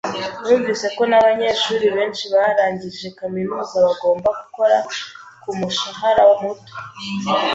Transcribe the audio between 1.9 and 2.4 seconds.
benshi